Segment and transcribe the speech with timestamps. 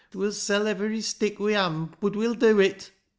[0.15, 2.89] We'll sell ivery stick we han bud we'll dew it."